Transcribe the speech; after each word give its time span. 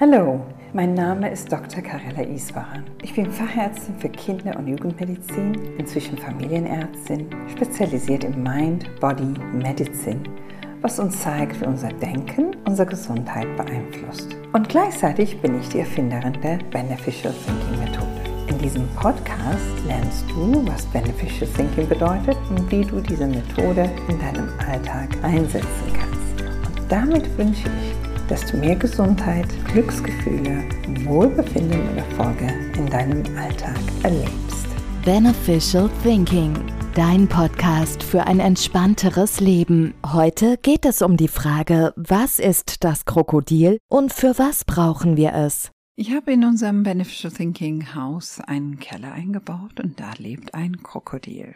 Hallo, 0.00 0.40
mein 0.72 0.92
Name 0.94 1.30
ist 1.30 1.52
Dr. 1.52 1.80
Karella 1.80 2.28
Iswaran. 2.28 2.82
Ich 3.02 3.14
bin 3.14 3.30
Fachärztin 3.30 3.94
für 3.96 4.08
Kinder- 4.08 4.58
und 4.58 4.66
Jugendmedizin, 4.66 5.54
inzwischen 5.78 6.18
Familienärztin, 6.18 7.28
spezialisiert 7.48 8.24
im 8.24 8.42
Mind, 8.42 8.90
Body, 8.98 9.32
Medicine, 9.52 10.20
was 10.82 10.98
uns 10.98 11.20
zeigt, 11.20 11.60
wie 11.60 11.66
unser 11.66 11.90
Denken 11.90 12.56
unsere 12.66 12.88
Gesundheit 12.88 13.46
beeinflusst. 13.56 14.34
Und 14.52 14.68
gleichzeitig 14.68 15.40
bin 15.40 15.60
ich 15.60 15.68
die 15.68 15.78
Erfinderin 15.78 16.40
der 16.42 16.58
Beneficial 16.72 17.32
Thinking 17.46 17.78
Methode. 17.78 18.48
In 18.48 18.58
diesem 18.58 18.88
Podcast 18.96 19.78
lernst 19.86 20.28
du, 20.28 20.66
was 20.66 20.86
Beneficial 20.86 21.48
Thinking 21.50 21.88
bedeutet 21.88 22.36
und 22.50 22.68
wie 22.68 22.84
du 22.84 23.00
diese 23.00 23.28
Methode 23.28 23.88
in 24.08 24.18
deinem 24.18 24.48
Alltag 24.68 25.10
einsetzen 25.22 25.92
kannst. 25.92 26.42
Und 26.66 26.90
damit 26.90 27.38
wünsche 27.38 27.68
ich 27.68 27.93
dass 28.28 28.50
du 28.50 28.56
mehr 28.56 28.76
Gesundheit, 28.76 29.46
Glücksgefühle, 29.72 30.64
Wohlbefinden 31.04 31.80
und 31.88 31.96
Erfolge 31.98 32.46
in 32.76 32.86
deinem 32.86 33.22
Alltag 33.36 33.78
erlebst. 34.02 34.66
Beneficial 35.04 35.90
Thinking, 36.02 36.54
dein 36.94 37.28
Podcast 37.28 38.02
für 38.02 38.26
ein 38.26 38.40
entspannteres 38.40 39.40
Leben. 39.40 39.94
Heute 40.06 40.56
geht 40.56 40.86
es 40.86 41.02
um 41.02 41.16
die 41.16 41.28
Frage, 41.28 41.92
was 41.96 42.38
ist 42.38 42.84
das 42.84 43.04
Krokodil 43.04 43.78
und 43.88 44.12
für 44.12 44.38
was 44.38 44.64
brauchen 44.64 45.16
wir 45.16 45.34
es? 45.34 45.70
Ich 45.96 46.12
habe 46.12 46.32
in 46.32 46.44
unserem 46.44 46.82
Beneficial 46.82 47.32
Thinking 47.32 47.94
Haus 47.94 48.40
einen 48.40 48.80
Keller 48.80 49.12
eingebaut 49.12 49.78
und 49.78 50.00
da 50.00 50.12
lebt 50.18 50.54
ein 50.54 50.82
Krokodil. 50.82 51.54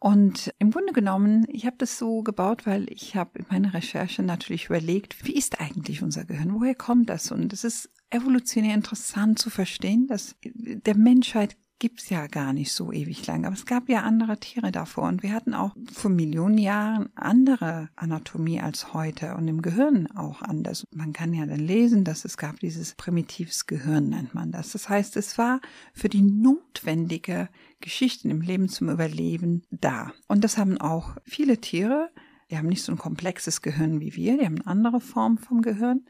Und 0.00 0.54
im 0.58 0.70
Grunde 0.70 0.94
genommen, 0.94 1.44
ich 1.48 1.66
habe 1.66 1.76
das 1.76 1.98
so 1.98 2.22
gebaut, 2.22 2.66
weil 2.66 2.90
ich 2.90 3.16
habe 3.16 3.38
in 3.38 3.46
meiner 3.50 3.74
Recherche 3.74 4.22
natürlich 4.22 4.66
überlegt, 4.66 5.26
wie 5.26 5.36
ist 5.36 5.60
eigentlich 5.60 6.02
unser 6.02 6.24
Gehirn? 6.24 6.54
Woher 6.54 6.74
kommt 6.74 7.10
das? 7.10 7.30
Und 7.30 7.52
es 7.52 7.64
ist 7.64 7.90
evolutionär 8.08 8.74
interessant 8.74 9.38
zu 9.38 9.50
verstehen, 9.50 10.06
dass 10.06 10.36
der 10.42 10.96
Menschheit 10.96 11.58
gibt's 11.80 12.10
ja 12.10 12.28
gar 12.28 12.52
nicht 12.52 12.72
so 12.72 12.92
ewig 12.92 13.26
lang. 13.26 13.44
Aber 13.44 13.54
es 13.54 13.66
gab 13.66 13.88
ja 13.88 14.02
andere 14.02 14.38
Tiere 14.38 14.70
davor 14.70 15.08
und 15.08 15.24
wir 15.24 15.32
hatten 15.32 15.54
auch 15.54 15.74
vor 15.92 16.10
Millionen 16.10 16.58
Jahren 16.58 17.08
andere 17.16 17.88
Anatomie 17.96 18.60
als 18.60 18.94
heute 18.94 19.34
und 19.34 19.48
im 19.48 19.62
Gehirn 19.62 20.06
auch 20.14 20.42
anders. 20.42 20.86
Man 20.94 21.12
kann 21.12 21.34
ja 21.34 21.46
dann 21.46 21.58
lesen, 21.58 22.04
dass 22.04 22.24
es 22.24 22.36
gab 22.36 22.60
dieses 22.60 22.94
primitives 22.94 23.66
Gehirn, 23.66 24.10
nennt 24.10 24.34
man 24.34 24.52
das. 24.52 24.72
Das 24.72 24.88
heißt, 24.88 25.16
es 25.16 25.38
war 25.38 25.60
für 25.92 26.08
die 26.08 26.22
notwendige 26.22 27.48
Geschichten 27.80 28.30
im 28.30 28.42
Leben 28.42 28.68
zum 28.68 28.90
Überleben 28.90 29.62
da. 29.70 30.12
Und 30.28 30.44
das 30.44 30.58
haben 30.58 30.78
auch 30.78 31.16
viele 31.24 31.58
Tiere. 31.58 32.10
Die 32.50 32.58
haben 32.58 32.68
nicht 32.68 32.82
so 32.82 32.92
ein 32.92 32.98
komplexes 32.98 33.62
Gehirn 33.62 34.00
wie 34.00 34.14
wir, 34.16 34.36
die 34.36 34.44
haben 34.44 34.56
eine 34.56 34.66
andere 34.66 35.00
Form 35.00 35.38
vom 35.38 35.62
Gehirn. 35.62 36.04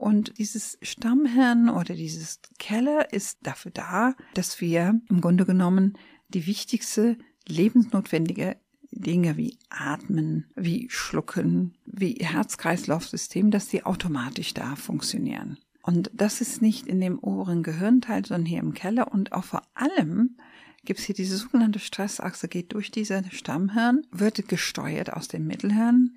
Und 0.00 0.38
dieses 0.38 0.78
Stammhirn 0.80 1.68
oder 1.68 1.94
dieses 1.94 2.40
Keller 2.58 3.12
ist 3.12 3.40
dafür 3.42 3.70
da, 3.70 4.14
dass 4.32 4.58
wir 4.62 4.98
im 5.10 5.20
Grunde 5.20 5.44
genommen 5.44 5.98
die 6.28 6.46
wichtigste 6.46 7.18
lebensnotwendige 7.46 8.56
Dinge 8.92 9.36
wie 9.36 9.58
Atmen, 9.68 10.46
wie 10.56 10.88
Schlucken, 10.88 11.74
wie 11.84 12.14
Herz-Kreislauf-System, 12.14 13.50
dass 13.50 13.68
die 13.68 13.84
automatisch 13.84 14.54
da 14.54 14.74
funktionieren. 14.74 15.58
Und 15.82 16.10
das 16.14 16.40
ist 16.40 16.62
nicht 16.62 16.86
in 16.86 17.02
dem 17.02 17.18
oberen 17.18 17.62
Gehirnteil, 17.62 18.24
sondern 18.24 18.46
hier 18.46 18.60
im 18.60 18.72
Keller 18.72 19.12
und 19.12 19.32
auch 19.32 19.44
vor 19.44 19.64
allem 19.74 20.38
gibt 20.86 21.00
es 21.00 21.04
hier 21.04 21.14
diese 21.14 21.36
sogenannte 21.36 21.78
Stressachse, 21.78 22.48
geht 22.48 22.72
durch 22.72 22.90
diese 22.90 23.22
Stammhirn, 23.30 24.06
wird 24.10 24.48
gesteuert 24.48 25.12
aus 25.12 25.28
dem 25.28 25.46
Mittelhirn 25.46 26.14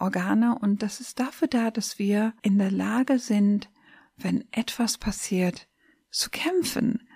Organe 0.00 0.58
und 0.58 0.82
das 0.82 1.00
ist 1.00 1.20
dafür 1.20 1.48
da, 1.48 1.70
dass 1.70 1.98
wir 1.98 2.34
in 2.42 2.58
der 2.58 2.70
Lage 2.70 3.18
sind, 3.18 3.70
wenn 4.16 4.44
etwas 4.52 4.98
passiert, 4.98 5.68
zu 6.10 6.30
kämpfen. 6.30 7.06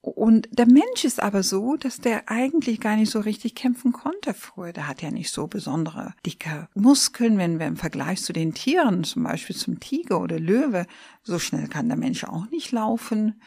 Und 0.00 0.48
der 0.52 0.66
Mensch 0.66 1.04
ist 1.04 1.20
aber 1.20 1.42
so, 1.42 1.76
dass 1.76 2.00
der 2.00 2.30
eigentlich 2.30 2.80
gar 2.80 2.94
nicht 2.94 3.10
so 3.10 3.18
richtig 3.18 3.56
kämpfen 3.56 3.92
konnte 3.92 4.34
früher. 4.34 4.72
Der 4.72 4.86
hat 4.86 5.02
ja 5.02 5.10
nicht 5.10 5.32
so 5.32 5.48
besondere 5.48 6.14
dicke 6.24 6.68
Muskeln, 6.74 7.38
wenn 7.38 7.58
wir 7.58 7.66
im 7.66 7.76
Vergleich 7.76 8.22
zu 8.22 8.32
den 8.32 8.54
Tieren, 8.54 9.02
zum 9.02 9.24
Beispiel 9.24 9.56
zum 9.56 9.80
Tiger 9.80 10.20
oder 10.20 10.38
Löwe, 10.38 10.86
so 11.24 11.40
schnell 11.40 11.66
kann 11.66 11.88
der 11.88 11.98
Mensch 11.98 12.22
auch 12.22 12.48
nicht 12.50 12.70
laufen. 12.70 13.40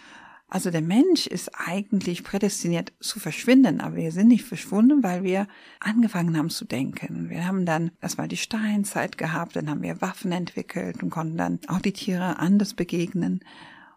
Also 0.49 0.71
der 0.71 0.81
Mensch 0.81 1.27
ist 1.27 1.51
eigentlich 1.53 2.23
prädestiniert 2.23 2.91
zu 2.99 3.19
verschwinden, 3.19 3.81
aber 3.81 3.97
wir 3.97 4.11
sind 4.11 4.29
nicht 4.29 4.45
verschwunden, 4.45 5.03
weil 5.03 5.23
wir 5.23 5.47
angefangen 5.79 6.35
haben 6.35 6.49
zu 6.49 6.65
denken. 6.65 7.29
Wir 7.29 7.45
haben 7.45 7.67
dann 7.67 7.91
erstmal 8.01 8.27
die 8.27 8.37
Steinzeit 8.37 9.19
gehabt, 9.19 9.55
dann 9.55 9.69
haben 9.69 9.83
wir 9.83 10.01
Waffen 10.01 10.31
entwickelt 10.31 11.03
und 11.03 11.11
konnten 11.11 11.37
dann 11.37 11.59
auch 11.67 11.81
die 11.81 11.93
Tiere 11.93 12.39
anders 12.39 12.73
begegnen 12.73 13.41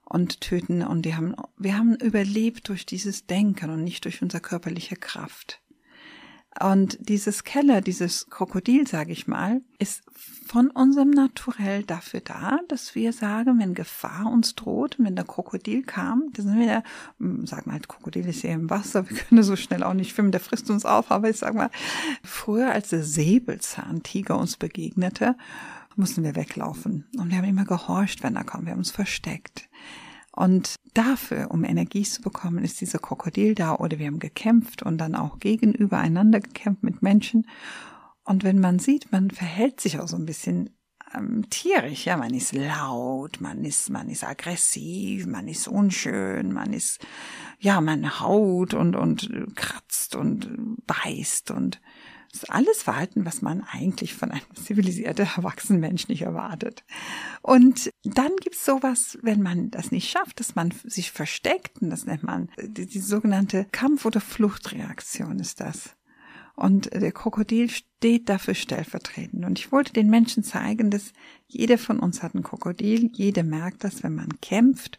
und 0.04 0.42
töten 0.42 0.82
und 0.82 1.06
die 1.06 1.14
haben, 1.14 1.34
wir 1.56 1.78
haben 1.78 1.94
überlebt 1.96 2.68
durch 2.68 2.84
dieses 2.84 3.26
Denken 3.26 3.70
und 3.70 3.82
nicht 3.82 4.04
durch 4.04 4.20
unsere 4.20 4.42
körperliche 4.42 4.96
Kraft. 4.96 5.61
Und 6.60 6.98
dieses 7.00 7.44
Keller, 7.44 7.80
dieses 7.80 8.28
Krokodil, 8.28 8.86
sage 8.86 9.12
ich 9.12 9.26
mal, 9.26 9.62
ist 9.78 10.02
von 10.46 10.70
unserem 10.70 11.10
Naturell 11.10 11.82
dafür 11.82 12.20
da, 12.20 12.58
dass 12.68 12.94
wir 12.94 13.12
sagen, 13.14 13.58
wenn 13.58 13.74
Gefahr 13.74 14.30
uns 14.30 14.54
droht, 14.54 14.96
wenn 14.98 15.16
der 15.16 15.24
Krokodil 15.24 15.82
kam, 15.82 16.24
dann 16.34 16.46
sind 16.46 16.58
wir, 16.58 16.66
da, 16.66 16.82
hm, 17.18 17.46
sag 17.46 17.66
mal, 17.66 17.80
Krokodil 17.80 18.26
ist 18.26 18.42
ja 18.42 18.52
im 18.52 18.68
Wasser, 18.68 19.08
wir 19.08 19.16
können 19.16 19.42
so 19.42 19.56
schnell 19.56 19.82
auch 19.82 19.94
nicht 19.94 20.14
schwimmen, 20.14 20.30
der 20.30 20.40
frisst 20.40 20.68
uns 20.68 20.84
auf, 20.84 21.10
aber 21.10 21.30
ich 21.30 21.38
sag 21.38 21.54
mal, 21.54 21.70
früher 22.22 22.70
als 22.70 22.90
der 22.90 23.02
Säbelzahntiger 23.02 24.38
uns 24.38 24.58
begegnete, 24.58 25.36
mussten 25.96 26.22
wir 26.22 26.36
weglaufen. 26.36 27.06
Und 27.18 27.30
wir 27.30 27.38
haben 27.38 27.48
immer 27.48 27.64
gehorcht, 27.64 28.22
wenn 28.22 28.36
er 28.36 28.44
kam, 28.44 28.66
wir 28.66 28.72
haben 28.72 28.78
uns 28.78 28.90
versteckt. 28.90 29.68
Und 30.34 30.76
dafür, 30.94 31.50
um 31.50 31.62
Energie 31.62 32.04
zu 32.04 32.22
bekommen, 32.22 32.64
ist 32.64 32.80
dieser 32.80 32.98
Krokodil 32.98 33.54
da 33.54 33.76
oder 33.76 33.98
wir 33.98 34.06
haben 34.06 34.18
gekämpft 34.18 34.82
und 34.82 34.96
dann 34.98 35.14
auch 35.14 35.38
gegenübereinander 35.38 36.40
gekämpft 36.40 36.82
mit 36.82 37.02
Menschen. 37.02 37.46
Und 38.24 38.42
wenn 38.42 38.58
man 38.58 38.78
sieht, 38.78 39.12
man 39.12 39.30
verhält 39.30 39.80
sich 39.80 40.00
auch 40.00 40.08
so 40.08 40.16
ein 40.16 40.24
bisschen 40.24 40.70
ähm, 41.14 41.44
tierisch, 41.50 42.06
ja, 42.06 42.16
man 42.16 42.32
ist 42.32 42.54
laut, 42.54 43.40
man 43.40 43.64
ist, 43.64 43.90
man 43.90 44.08
ist 44.08 44.24
aggressiv, 44.24 45.26
man 45.26 45.48
ist 45.48 45.68
unschön, 45.68 46.52
man 46.52 46.72
ist, 46.72 47.04
ja, 47.58 47.80
man 47.82 48.20
haut 48.20 48.72
und, 48.72 48.96
und 48.96 49.30
kratzt 49.54 50.14
und 50.14 50.78
beißt 50.86 51.50
und 51.50 51.80
das 52.32 52.44
ist 52.44 52.50
alles 52.50 52.82
Verhalten, 52.82 53.26
was 53.26 53.42
man 53.42 53.62
eigentlich 53.70 54.14
von 54.14 54.30
einem 54.30 54.42
zivilisierten, 54.54 55.28
erwachsenen 55.36 55.80
Mensch 55.80 56.08
nicht 56.08 56.22
erwartet. 56.22 56.82
Und 57.42 57.90
dann 58.04 58.32
gibt's 58.40 58.64
sowas, 58.64 59.18
wenn 59.22 59.42
man 59.42 59.70
das 59.70 59.90
nicht 59.90 60.10
schafft, 60.10 60.40
dass 60.40 60.54
man 60.54 60.72
sich 60.84 61.12
versteckt, 61.12 61.82
und 61.82 61.90
das 61.90 62.06
nennt 62.06 62.22
man 62.22 62.48
die, 62.60 62.86
die 62.86 63.00
sogenannte 63.00 63.66
Kampf- 63.70 64.06
oder 64.06 64.20
Fluchtreaktion 64.20 65.38
ist 65.38 65.60
das. 65.60 65.94
Und 66.54 66.92
der 66.92 67.12
Krokodil 67.12 67.70
steht 67.70 68.28
dafür 68.28 68.54
stellvertretend. 68.54 69.44
Und 69.44 69.58
ich 69.58 69.72
wollte 69.72 69.92
den 69.92 70.10
Menschen 70.10 70.42
zeigen, 70.42 70.90
dass 70.90 71.12
jeder 71.48 71.78
von 71.78 71.98
uns 71.98 72.22
hat 72.22 72.34
ein 72.34 72.42
Krokodil. 72.42 73.10
Jeder 73.14 73.42
merkt 73.42 73.84
das, 73.84 74.02
wenn 74.02 74.14
man 74.14 74.28
kämpft. 74.40 74.98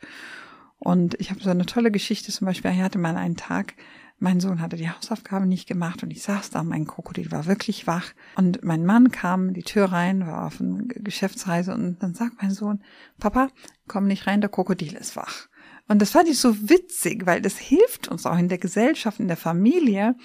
Und 0.80 1.20
ich 1.20 1.30
habe 1.30 1.42
so 1.42 1.52
eine 1.52 1.66
tolle 1.66 1.92
Geschichte. 1.92 2.32
Zum 2.32 2.46
Beispiel, 2.46 2.72
ich 2.72 2.82
hatte 2.82 2.98
mal 2.98 3.16
einen 3.16 3.38
Tag, 3.38 3.76
mein 4.24 4.40
Sohn 4.40 4.62
hatte 4.62 4.78
die 4.78 4.90
Hausaufgabe 4.90 5.46
nicht 5.46 5.68
gemacht 5.68 6.02
und 6.02 6.10
ich 6.10 6.24
saß 6.24 6.50
da, 6.50 6.64
mein 6.64 6.88
Krokodil 6.88 7.30
war 7.32 7.46
wirklich 7.46 7.88
wach. 7.88 8.14
Und 8.38 8.64
mein 8.64 8.86
Mann 8.86 9.12
kam 9.12 9.54
die 9.54 9.64
Tür 9.64 9.92
rein, 9.92 10.26
war 10.26 10.48
auf 10.48 10.62
einer 10.62 10.84
Geschäftsreise 10.88 11.74
und 11.74 12.02
dann 12.02 12.14
sagt 12.14 12.42
mein 12.42 12.52
Sohn, 12.52 12.82
Papa, 13.20 13.50
komm 13.86 14.08
nicht 14.08 14.26
rein, 14.26 14.40
der 14.40 14.50
Krokodil 14.50 14.94
ist 14.94 15.18
wach. 15.18 15.50
Und 15.90 16.02
das 16.02 16.12
fand 16.12 16.30
ich 16.30 16.40
so 16.40 16.70
witzig, 16.70 17.26
weil 17.26 17.42
das 17.42 17.58
hilft 17.58 18.08
uns 18.08 18.26
auch 18.26 18.38
in 18.38 18.48
der 18.48 18.60
Gesellschaft, 18.60 19.20
in 19.20 19.28
der 19.28 19.36
Familie, 19.36 20.16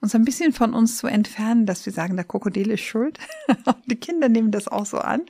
uns 0.00 0.14
ein 0.14 0.24
bisschen 0.24 0.54
von 0.54 0.72
uns 0.72 0.96
zu 0.96 1.06
entfernen, 1.06 1.66
dass 1.66 1.84
wir 1.84 1.92
sagen, 1.92 2.16
der 2.16 2.24
Krokodil 2.24 2.70
ist 2.70 2.80
schuld. 2.80 3.18
die 3.86 3.96
Kinder 3.96 4.30
nehmen 4.30 4.50
das 4.50 4.66
auch 4.66 4.86
so 4.86 4.96
an, 4.96 5.20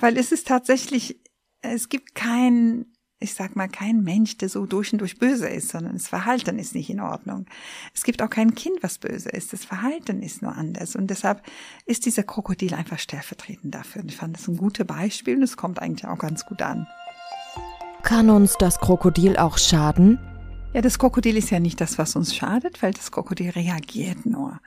weil 0.00 0.18
es 0.18 0.32
ist 0.32 0.48
tatsächlich, 0.48 1.20
es 1.62 1.88
gibt 1.88 2.16
kein 2.16 2.86
ich 3.20 3.34
sag 3.34 3.54
mal, 3.54 3.68
kein 3.68 4.02
Mensch, 4.02 4.38
der 4.38 4.48
so 4.48 4.64
durch 4.64 4.92
und 4.92 4.98
durch 5.00 5.18
böse 5.18 5.46
ist, 5.46 5.68
sondern 5.68 5.92
das 5.92 6.08
Verhalten 6.08 6.58
ist 6.58 6.74
nicht 6.74 6.88
in 6.88 7.00
Ordnung. 7.00 7.46
Es 7.94 8.02
gibt 8.02 8.22
auch 8.22 8.30
kein 8.30 8.54
Kind, 8.54 8.82
was 8.82 8.96
böse 8.96 9.28
ist. 9.28 9.52
Das 9.52 9.64
Verhalten 9.64 10.22
ist 10.22 10.40
nur 10.40 10.56
anders. 10.56 10.96
Und 10.96 11.08
deshalb 11.08 11.42
ist 11.84 12.06
dieser 12.06 12.22
Krokodil 12.22 12.72
einfach 12.72 12.98
stellvertretend 12.98 13.74
dafür. 13.74 14.02
Und 14.02 14.10
ich 14.10 14.16
fand 14.16 14.36
das 14.36 14.48
ein 14.48 14.56
gutes 14.56 14.86
Beispiel 14.86 15.36
und 15.36 15.42
es 15.42 15.58
kommt 15.58 15.80
eigentlich 15.80 16.06
auch 16.06 16.18
ganz 16.18 16.46
gut 16.46 16.62
an. 16.62 16.86
Kann 18.02 18.30
uns 18.30 18.56
das 18.58 18.80
Krokodil 18.80 19.36
auch 19.36 19.58
schaden? 19.58 20.18
Ja, 20.72 20.80
das 20.80 21.00
Krokodil 21.00 21.36
ist 21.36 21.50
ja 21.50 21.58
nicht 21.58 21.80
das, 21.80 21.98
was 21.98 22.14
uns 22.14 22.32
schadet, 22.32 22.80
weil 22.80 22.92
das 22.92 23.10
Krokodil 23.10 23.50
reagiert 23.50 24.24
nur. 24.24 24.60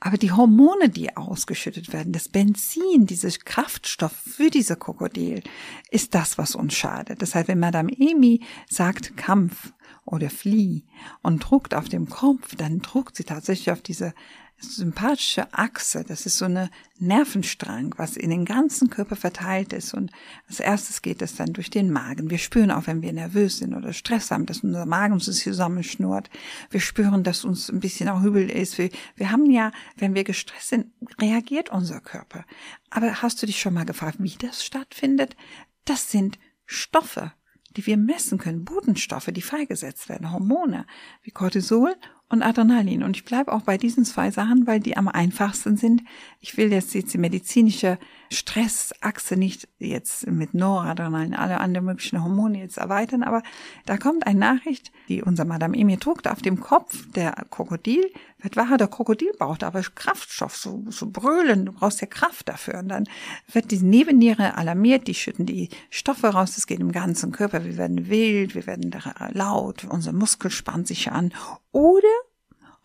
Aber 0.00 0.16
die 0.16 0.32
Hormone, 0.32 0.88
die 0.88 1.14
ausgeschüttet 1.18 1.92
werden, 1.92 2.14
das 2.14 2.30
Benzin, 2.30 3.04
dieser 3.04 3.28
Kraftstoff 3.28 4.12
für 4.12 4.48
diese 4.48 4.76
Krokodil, 4.76 5.42
ist 5.90 6.14
das, 6.14 6.38
was 6.38 6.54
uns 6.54 6.72
schadet. 6.72 7.20
Das 7.20 7.34
heißt, 7.34 7.46
wenn 7.48 7.58
Madame 7.58 7.92
Emi 7.92 8.40
sagt 8.70 9.18
Kampf 9.18 9.74
oder 10.06 10.30
Flieh 10.30 10.84
und 11.20 11.40
druckt 11.40 11.74
auf 11.74 11.90
dem 11.90 12.08
Kopf, 12.08 12.54
dann 12.56 12.78
druckt 12.78 13.16
sie 13.16 13.24
tatsächlich 13.24 13.70
auf 13.70 13.82
diese 13.82 14.14
sympathische 14.60 15.52
Achse, 15.52 16.04
das 16.04 16.26
ist 16.26 16.38
so 16.38 16.44
eine 16.44 16.70
Nervenstrang, 16.98 17.94
was 17.96 18.16
in 18.16 18.30
den 18.30 18.44
ganzen 18.44 18.90
Körper 18.90 19.16
verteilt 19.16 19.72
ist. 19.72 19.94
Und 19.94 20.10
als 20.48 20.60
erstes 20.60 21.02
geht 21.02 21.22
es 21.22 21.34
dann 21.36 21.52
durch 21.52 21.70
den 21.70 21.90
Magen. 21.90 22.30
Wir 22.30 22.38
spüren 22.38 22.70
auch, 22.70 22.86
wenn 22.86 23.02
wir 23.02 23.12
nervös 23.12 23.58
sind 23.58 23.74
oder 23.74 23.92
Stress 23.92 24.30
haben, 24.30 24.46
dass 24.46 24.60
unser 24.60 24.86
Magen 24.86 25.14
uns 25.14 25.24
zusammenschnurrt. 25.24 26.30
Wir 26.70 26.80
spüren, 26.80 27.24
dass 27.24 27.44
uns 27.44 27.70
ein 27.70 27.80
bisschen 27.80 28.08
auch 28.08 28.22
übel 28.22 28.50
ist. 28.50 28.78
Wir, 28.78 28.90
wir 29.16 29.30
haben 29.30 29.50
ja, 29.50 29.72
wenn 29.96 30.14
wir 30.14 30.24
gestresst 30.24 30.68
sind, 30.68 30.86
reagiert 31.20 31.70
unser 31.70 32.00
Körper. 32.00 32.44
Aber 32.90 33.22
hast 33.22 33.42
du 33.42 33.46
dich 33.46 33.60
schon 33.60 33.74
mal 33.74 33.86
gefragt, 33.86 34.18
wie 34.20 34.36
das 34.38 34.64
stattfindet? 34.64 35.36
Das 35.84 36.10
sind 36.10 36.38
Stoffe, 36.66 37.32
die 37.76 37.86
wir 37.86 37.96
messen 37.96 38.38
können, 38.38 38.64
Botenstoffe, 38.64 39.30
die 39.32 39.42
freigesetzt 39.42 40.08
werden, 40.08 40.32
Hormone 40.32 40.86
wie 41.22 41.30
Cortisol 41.30 41.94
und 42.30 42.42
Adrenalin. 42.42 43.02
Und 43.02 43.16
ich 43.16 43.24
bleibe 43.24 43.52
auch 43.52 43.62
bei 43.62 43.76
diesen 43.76 44.04
zwei 44.04 44.30
Sachen, 44.30 44.66
weil 44.66 44.80
die 44.80 44.96
am 44.96 45.08
einfachsten 45.08 45.76
sind. 45.76 46.02
Ich 46.40 46.56
will 46.56 46.72
jetzt, 46.72 46.94
jetzt 46.94 47.12
die 47.12 47.18
medizinische 47.18 47.98
Stressachse 48.32 49.36
nicht 49.36 49.68
jetzt 49.80 50.28
mit 50.28 50.54
Noradrenalin, 50.54 51.34
alle 51.34 51.58
anderen 51.58 51.86
möglichen 51.86 52.22
Hormone 52.22 52.60
jetzt 52.60 52.78
erweitern, 52.78 53.24
aber 53.24 53.42
da 53.86 53.96
kommt 53.96 54.24
eine 54.26 54.38
Nachricht, 54.38 54.92
die 55.08 55.22
unser 55.22 55.44
Madame 55.44 55.76
Emir 55.76 55.96
druckt 55.96 56.28
auf 56.28 56.40
dem 56.40 56.60
Kopf, 56.60 57.10
der 57.12 57.32
Krokodil, 57.50 58.04
wird 58.38 58.56
wahr, 58.56 58.78
der 58.78 58.86
Krokodil 58.86 59.32
braucht 59.36 59.64
aber 59.64 59.82
Kraftstoff, 59.82 60.56
so, 60.56 60.84
so 60.88 61.10
brüllen, 61.10 61.66
du 61.66 61.72
brauchst 61.72 62.00
ja 62.00 62.06
Kraft 62.06 62.48
dafür. 62.48 62.78
Und 62.78 62.88
dann 62.88 63.08
wird 63.52 63.70
die 63.72 63.80
Nebenniere 63.80 64.56
alarmiert, 64.56 65.08
die 65.08 65.14
schütten 65.14 65.44
die 65.46 65.68
Stoffe 65.90 66.28
raus, 66.28 66.54
das 66.54 66.68
geht 66.68 66.80
im 66.80 66.92
ganzen 66.92 67.32
Körper, 67.32 67.64
wir 67.64 67.76
werden 67.76 68.08
wild, 68.08 68.54
wir 68.54 68.66
werden 68.66 68.94
laut, 69.32 69.84
unser 69.84 70.12
Muskel 70.12 70.50
spannt 70.50 70.86
sich 70.86 71.10
an. 71.10 71.32
Oder, 71.72 72.08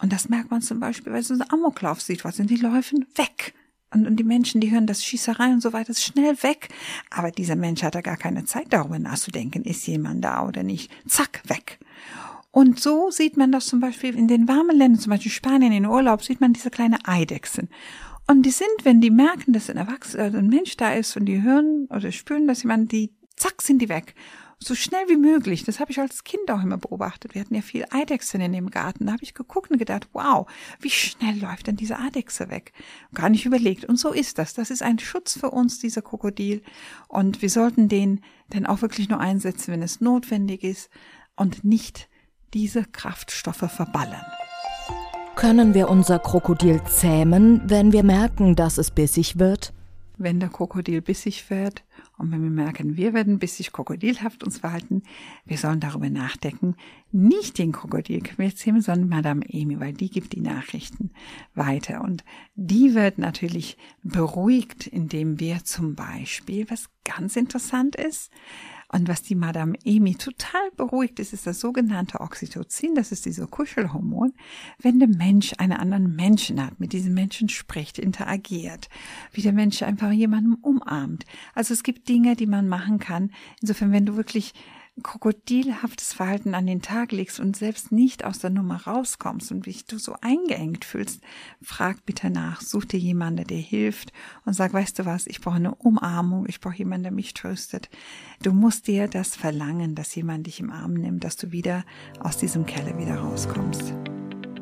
und 0.02 0.12
das 0.12 0.30
merkt 0.30 0.52
man 0.52 0.62
zum 0.62 0.80
Beispiel, 0.80 1.14
weil 1.14 1.24
so 1.24 1.34
ein 1.34 1.50
Amoklauf 1.50 2.02
sieht, 2.02 2.24
was 2.24 2.38
sind 2.38 2.50
die 2.50 2.58
Läufen 2.58 3.06
weg 3.16 3.54
und, 3.96 4.06
und 4.08 4.18
die 4.18 4.24
Menschen, 4.24 4.62
die 4.62 4.72
hören 4.72 4.88
das 4.88 5.04
Schießerei 5.04 5.54
und 5.54 5.62
so 5.62 5.74
weiter, 5.74 5.92
ist 5.92 6.04
schnell 6.04 6.42
weg. 6.44 6.70
Aber 7.10 7.32
dieser 7.32 7.56
Mensch 7.56 7.82
hat 7.82 7.96
da 7.96 8.02
gar 8.02 8.18
keine 8.18 8.46
Zeit, 8.46 8.68
darüber 8.70 9.00
nachzudenken, 9.00 9.64
ist 9.64 9.88
jemand 9.88 10.24
da 10.24 10.46
oder 10.46 10.64
nicht. 10.64 10.92
Zack, 11.08 11.42
weg. 11.48 11.80
Und 12.52 12.80
so 12.80 13.10
sieht 13.10 13.38
man 13.38 13.52
das 13.52 13.66
zum 13.66 13.80
Beispiel 13.80 14.16
in 14.16 14.28
den 14.28 14.48
warmen 14.48 14.78
Ländern, 14.78 15.00
zum 15.00 15.12
Beispiel 15.12 15.32
Spanien 15.32 15.72
in 15.72 15.86
Urlaub, 15.86 16.24
sieht 16.24 16.42
man 16.42 16.54
diese 16.54 16.70
kleine 16.70 16.98
Eidechsen. 17.06 17.70
Und 18.28 18.44
die 18.44 18.52
sind, 18.52 18.70
wenn 18.84 19.02
die 19.02 19.12
merken, 19.12 19.54
dass 19.54 19.70
ein 19.70 19.78
Erwachsener, 19.78 20.24
also 20.24 20.38
ein 20.38 20.48
Mensch 20.48 20.76
da 20.78 20.94
ist 20.94 21.16
und 21.16 21.26
die 21.26 21.42
hören 21.42 21.88
oder 21.90 22.12
spüren, 22.12 22.48
dass 22.48 22.64
jemand 22.64 22.92
die, 22.92 23.14
zack, 23.36 23.62
sind 23.62 23.82
die 23.82 23.90
weg 23.90 24.16
so 24.60 24.76
schnell 24.76 25.08
wie 25.08 25.18
möglich. 25.18 25.64
Das 25.64 25.80
habe 25.80 25.92
ich 25.92 26.00
als 26.00 26.24
Kind 26.24 26.50
auch 26.50 26.62
immer 26.62 26.78
beobachtet. 26.78 27.36
Wir 27.36 27.42
hatten 27.42 27.56
ja 27.56 27.62
viel 27.62 27.86
Eidechsen 27.92 28.42
in 28.42 28.54
dem 28.54 28.72
Garten. 28.72 29.06
Da 29.06 29.14
habe 29.14 29.24
ich 29.24 29.34
geguckt 29.34 29.72
und 29.72 29.78
gedacht, 29.78 30.08
wow, 30.14 30.48
wie 30.80 30.90
schnell 30.90 31.40
läuft 31.40 31.68
denn 31.68 31.76
diese 31.76 32.00
Eidechse 32.00 32.50
weg? 32.50 32.74
Gar 33.14 33.30
nicht 33.30 33.46
überlegt. 33.46 33.86
Und 33.86 33.98
so 33.98 34.12
ist 34.12 34.38
das. 34.38 34.54
Das 34.54 34.72
ist 34.72 34.82
ein 34.82 35.00
Schutz 35.00 35.38
für 35.38 35.52
uns, 35.52 35.80
dieser 35.80 36.02
Krokodil. 36.02 36.64
Und 37.08 37.42
wir 37.42 37.50
sollten 37.50 37.90
den 37.90 38.22
dann 38.50 38.66
auch 38.66 38.82
wirklich 38.82 39.10
nur 39.10 39.20
einsetzen, 39.20 39.74
wenn 39.74 39.82
es 39.82 40.02
notwendig 40.02 40.64
ist 40.64 40.90
und 41.36 41.64
nicht 41.64 42.10
diese 42.54 42.86
Kraftstoffe 42.86 43.70
verballern. 43.70 44.26
Können 45.36 45.74
wir 45.74 45.90
unser 45.90 46.18
Krokodil 46.18 46.82
zähmen, 46.86 47.62
wenn 47.66 47.92
wir 47.92 48.04
merken, 48.04 48.56
dass 48.56 48.78
es 48.78 48.90
bissig 48.90 49.38
wird? 49.38 49.74
Wenn 50.18 50.40
der 50.40 50.48
Krokodil 50.48 51.02
bissig 51.02 51.50
wird, 51.50 51.84
und 52.18 52.32
wenn 52.32 52.44
wir 52.44 52.50
merken, 52.50 52.96
wir 52.96 53.14
werden 53.14 53.40
bissig 53.40 53.72
krokodilhaft 53.74 54.44
uns 54.44 54.60
verhalten, 54.60 55.04
wir 55.46 55.58
sollen 55.58 55.80
darüber 55.80 56.10
nachdenken, 56.10 56.76
nicht 57.12 57.58
den 57.58 57.72
Krokodil 57.72 58.22
zähmen, 58.56 58.82
sondern 58.82 59.10
Madame 59.10 59.46
Emi, 59.50 59.80
weil 59.80 59.94
die 59.94 60.10
gibt 60.10 60.34
die 60.34 60.42
Nachrichten 60.42 61.12
weiter. 61.54 62.02
Und 62.02 62.24
die 62.56 62.94
wird 62.94 63.18
natürlich 63.18 63.78
beruhigt, 64.04 64.88
indem 64.88 65.40
wir 65.40 65.64
zum 65.64 65.96
Beispiel, 65.96 66.70
was 66.70 66.90
ganz 67.04 67.36
interessant 67.36 67.96
ist, 67.96 68.32
und 68.90 69.08
was 69.08 69.24
die 69.24 69.36
Madame 69.36 69.78
Emi 69.84 70.16
total 70.16 70.70
beruhigt, 70.78 71.20
ist, 71.20 71.34
ist 71.34 71.48
das 71.48 71.60
sogenannte 71.60 72.22
Oxytocin, 72.22 72.96
das 72.96 73.12
ist 73.12 73.26
dieser 73.26 73.48
Kuschelhormon. 73.48 74.34
Wenn 74.80 75.00
der 75.00 75.08
Mensch 75.08 75.54
einen 75.58 75.74
anderen 75.74 76.16
Menschen 76.16 76.64
hat, 76.64 76.80
mit 76.80 76.94
diesem 76.94 77.14
Menschen 77.14 77.50
spricht, 77.50 77.98
interagiert, 77.98 78.90
wie 79.32 79.42
der 79.42 79.54
Mensch 79.54 79.82
einfach 79.82 80.12
jemanden 80.12 80.54
umarmt. 80.56 81.26
Also 81.54 81.74
es 81.74 81.84
gibt 81.84 82.08
Dinge, 82.08 82.36
die 82.36 82.48
man 82.48 82.68
machen 82.68 83.00
kann. 83.00 83.32
Insofern, 83.62 83.92
wenn 83.92 84.06
du 84.06 84.16
wirklich 84.16 84.54
krokodilhaftes 85.04 86.14
Verhalten 86.14 86.56
an 86.56 86.66
den 86.66 86.82
Tag 86.82 87.12
legst 87.12 87.40
und 87.40 87.56
selbst 87.58 87.92
nicht 87.92 88.24
aus 88.24 88.40
der 88.40 88.50
Nummer 88.50 88.84
rauskommst 88.88 89.52
und 89.52 89.66
dich 89.66 89.86
du 89.86 89.98
so 89.98 90.16
eingeengt 90.22 90.86
fühlst, 90.86 91.22
frag 91.62 92.06
bitte 92.06 92.30
nach, 92.30 92.62
such 92.62 92.86
dir 92.86 93.00
jemanden, 93.00 93.38
der 93.38 93.46
dir 93.46 93.62
hilft 93.62 94.14
und 94.46 94.54
sag, 94.54 94.74
weißt 94.74 95.00
du 95.00 95.06
was, 95.06 95.28
ich 95.28 95.42
brauche 95.42 95.56
eine 95.56 95.76
Umarmung, 95.76 96.46
ich 96.48 96.62
brauche 96.62 96.78
jemanden, 96.78 97.04
der 97.04 97.12
mich 97.12 97.34
tröstet. 97.34 97.90
Du 98.42 98.54
musst 98.54 98.88
dir 98.88 99.08
das 99.08 99.36
verlangen, 99.36 99.96
dass 99.96 100.16
jemand 100.16 100.48
dich 100.48 100.60
im 100.60 100.72
Arm 100.72 100.94
nimmt, 100.94 101.24
dass 101.24 101.36
du 101.36 101.52
wieder 101.52 101.84
aus 102.20 102.38
diesem 102.38 102.66
Keller 102.66 102.98
wieder 102.98 103.18
rauskommst. 103.18 103.94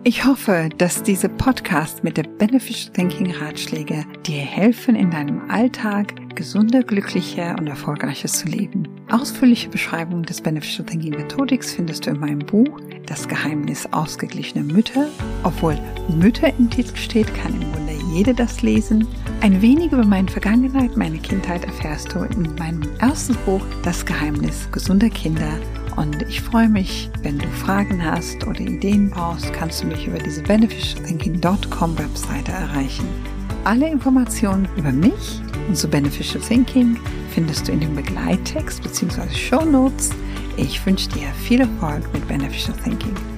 Ich 0.05 0.25
hoffe, 0.25 0.67
dass 0.77 1.01
diese 1.01 1.29
Podcast 1.29 2.03
mit 2.03 2.17
der 2.17 2.23
Beneficial 2.23 2.91
Thinking 2.91 3.31
Ratschläge 3.31 4.03
dir 4.25 4.39
helfen, 4.39 4.97
in 4.97 5.09
deinem 5.09 5.49
Alltag 5.49 6.35
gesunder, 6.35 6.83
glücklicher 6.83 7.55
und 7.57 7.67
erfolgreicher 7.67 8.27
zu 8.27 8.49
leben. 8.49 8.85
Ausführliche 9.09 9.69
Beschreibungen 9.69 10.23
des 10.23 10.41
Beneficial 10.41 10.85
Thinking 10.85 11.11
Methodics 11.11 11.73
findest 11.73 12.05
du 12.05 12.09
in 12.09 12.19
meinem 12.19 12.39
Buch 12.39 12.81
Das 13.05 13.29
Geheimnis 13.29 13.87
ausgeglichener 13.93 14.65
Mütter. 14.65 15.07
Obwohl 15.43 15.77
Mütter 16.09 16.51
im 16.59 16.69
Titel 16.69 16.97
steht, 16.97 17.33
kann 17.35 17.53
im 17.53 17.73
Wunder 17.73 17.93
jede 18.13 18.33
das 18.33 18.61
lesen. 18.61 19.07
Ein 19.39 19.61
wenig 19.61 19.93
über 19.93 20.03
meine 20.03 20.27
Vergangenheit, 20.27 20.97
meine 20.97 21.19
Kindheit 21.19 21.63
erfährst 21.63 22.13
du 22.13 22.23
in 22.23 22.53
meinem 22.55 22.83
ersten 22.99 23.35
Buch 23.45 23.65
Das 23.83 24.05
Geheimnis 24.05 24.67
gesunder 24.69 25.09
Kinder 25.09 25.53
und 25.97 26.21
ich 26.23 26.41
freue 26.41 26.69
mich, 26.69 27.09
wenn 27.21 27.37
du 27.39 27.47
Fragen 27.47 28.03
hast 28.03 28.45
oder 28.45 28.59
Ideen 28.61 29.09
brauchst, 29.09 29.51
kannst 29.53 29.83
du 29.83 29.87
mich 29.87 30.07
über 30.07 30.19
diese 30.19 30.41
beneficialthinking.com 30.41 31.97
Webseite 31.97 32.51
erreichen. 32.51 33.07
Alle 33.63 33.89
Informationen 33.89 34.67
über 34.75 34.91
mich 34.91 35.41
und 35.67 35.77
zu 35.77 35.87
Beneficial 35.87 36.43
Thinking 36.43 36.97
findest 37.33 37.67
du 37.67 37.71
in 37.71 37.79
dem 37.79 37.95
Begleittext 37.95 38.83
bzw. 38.83 39.29
Show 39.33 39.63
Notes. 39.63 40.11
Ich 40.57 40.85
wünsche 40.85 41.09
dir 41.09 41.27
viel 41.43 41.61
Erfolg 41.61 42.11
mit 42.13 42.27
Beneficial 42.27 42.75
Thinking. 42.83 43.32